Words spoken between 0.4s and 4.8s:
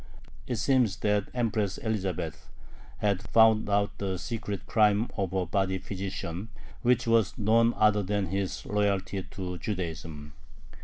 It seems that Empress Elizabeth had found out the secret